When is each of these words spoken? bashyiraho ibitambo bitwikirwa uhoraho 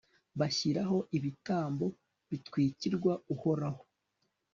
bashyiraho 0.39 0.97
ibitambo 1.17 1.85
bitwikirwa 2.29 3.11
uhoraho 3.33 3.83